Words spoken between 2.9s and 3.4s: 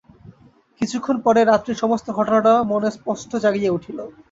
স্পষ্ট